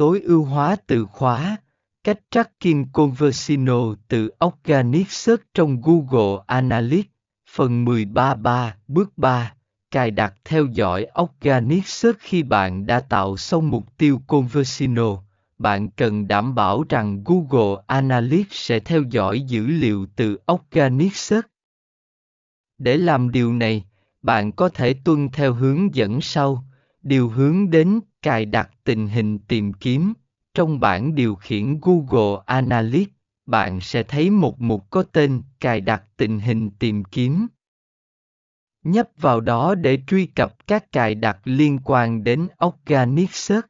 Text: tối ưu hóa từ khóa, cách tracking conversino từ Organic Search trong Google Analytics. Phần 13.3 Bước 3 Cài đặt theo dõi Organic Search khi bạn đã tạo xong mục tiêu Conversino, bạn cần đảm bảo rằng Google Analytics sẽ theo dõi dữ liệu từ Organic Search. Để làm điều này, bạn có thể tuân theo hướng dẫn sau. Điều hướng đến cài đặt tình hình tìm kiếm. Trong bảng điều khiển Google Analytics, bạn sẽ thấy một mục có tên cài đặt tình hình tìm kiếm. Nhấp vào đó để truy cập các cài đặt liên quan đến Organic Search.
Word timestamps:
tối 0.00 0.20
ưu 0.20 0.44
hóa 0.44 0.76
từ 0.86 1.06
khóa, 1.06 1.56
cách 2.04 2.18
tracking 2.30 2.84
conversino 2.92 3.94
từ 4.08 4.30
Organic 4.44 5.10
Search 5.10 5.42
trong 5.54 5.80
Google 5.80 6.44
Analytics. 6.46 7.10
Phần 7.50 7.84
13.3 7.84 8.70
Bước 8.88 9.18
3 9.18 9.54
Cài 9.90 10.10
đặt 10.10 10.34
theo 10.44 10.66
dõi 10.66 11.06
Organic 11.22 11.86
Search 11.86 12.18
khi 12.20 12.42
bạn 12.42 12.86
đã 12.86 13.00
tạo 13.00 13.36
xong 13.36 13.70
mục 13.70 13.98
tiêu 13.98 14.20
Conversino, 14.26 15.22
bạn 15.58 15.90
cần 15.90 16.28
đảm 16.28 16.54
bảo 16.54 16.84
rằng 16.88 17.24
Google 17.24 17.82
Analytics 17.86 18.52
sẽ 18.52 18.80
theo 18.80 19.02
dõi 19.10 19.40
dữ 19.40 19.66
liệu 19.66 20.06
từ 20.16 20.38
Organic 20.52 21.16
Search. 21.16 21.46
Để 22.78 22.96
làm 22.96 23.30
điều 23.30 23.52
này, 23.52 23.84
bạn 24.22 24.52
có 24.52 24.68
thể 24.68 24.94
tuân 25.04 25.28
theo 25.32 25.54
hướng 25.54 25.94
dẫn 25.94 26.20
sau. 26.20 26.64
Điều 27.02 27.28
hướng 27.28 27.70
đến 27.70 28.00
cài 28.22 28.44
đặt 28.44 28.70
tình 28.84 29.06
hình 29.06 29.38
tìm 29.38 29.72
kiếm. 29.72 30.12
Trong 30.54 30.80
bảng 30.80 31.14
điều 31.14 31.34
khiển 31.34 31.80
Google 31.82 32.42
Analytics, 32.46 33.12
bạn 33.46 33.80
sẽ 33.80 34.02
thấy 34.02 34.30
một 34.30 34.60
mục 34.60 34.90
có 34.90 35.02
tên 35.02 35.42
cài 35.60 35.80
đặt 35.80 36.02
tình 36.16 36.40
hình 36.40 36.70
tìm 36.78 37.04
kiếm. 37.04 37.46
Nhấp 38.84 39.08
vào 39.16 39.40
đó 39.40 39.74
để 39.74 39.98
truy 40.06 40.26
cập 40.26 40.66
các 40.66 40.92
cài 40.92 41.14
đặt 41.14 41.38
liên 41.44 41.78
quan 41.84 42.24
đến 42.24 42.48
Organic 42.64 43.34
Search. 43.34 43.66